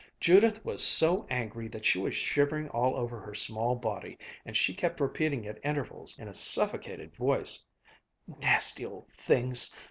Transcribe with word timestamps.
Judith 0.19 0.65
was 0.65 0.83
so 0.83 1.27
angry 1.29 1.67
that 1.67 1.85
she 1.85 1.99
was 1.99 2.15
shivering 2.15 2.67
all 2.69 2.95
over 2.95 3.19
her 3.19 3.35
small 3.35 3.75
body, 3.75 4.17
and 4.43 4.57
she 4.57 4.73
kept 4.73 4.99
repeating 4.99 5.45
at 5.45 5.59
intervals, 5.63 6.17
in 6.17 6.27
a 6.27 6.33
suffocated 6.33 7.15
voice: 7.15 7.63
"Nasty 8.27 8.83
old 8.83 9.11
things! 9.11 9.75